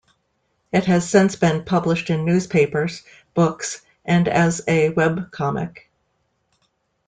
It 0.71 0.85
has 0.85 1.07
since 1.07 1.35
been 1.35 1.63
published 1.63 2.09
in 2.09 2.25
newspapers, 2.25 3.03
books, 3.35 3.83
and 4.03 4.27
as 4.27 4.59
a 4.67 4.89
webcomic. 4.93 5.77